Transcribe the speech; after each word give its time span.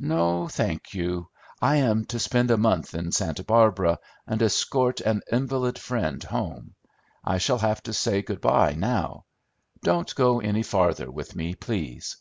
"No, 0.00 0.48
thank 0.48 0.94
you. 0.94 1.28
I 1.60 1.76
am 1.76 2.06
to 2.06 2.18
spend 2.18 2.50
a 2.50 2.56
month 2.56 2.94
in 2.94 3.12
Santa 3.12 3.44
Barbara, 3.44 3.98
and 4.26 4.40
escort 4.42 5.02
an 5.02 5.20
invalid 5.30 5.78
friend 5.78 6.24
home. 6.24 6.74
I 7.22 7.36
shall 7.36 7.58
have 7.58 7.82
to 7.82 7.92
say 7.92 8.22
good 8.22 8.40
by, 8.40 8.72
now. 8.72 9.26
Don't 9.82 10.14
go 10.14 10.40
any 10.40 10.62
farther 10.62 11.10
with 11.10 11.36
me, 11.36 11.54
please." 11.54 12.16